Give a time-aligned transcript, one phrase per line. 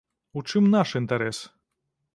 [0.39, 1.45] У чым наш інтарэс?